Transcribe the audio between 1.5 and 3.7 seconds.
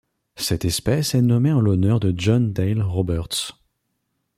en l'honneur de John Dale Roberts.